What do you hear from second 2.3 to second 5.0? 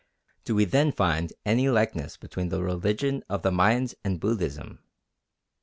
the religion of the Mayans and Buddhism?